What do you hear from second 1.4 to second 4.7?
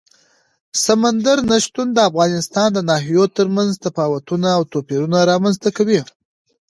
نه شتون د افغانستان د ناحیو ترمنځ تفاوتونه او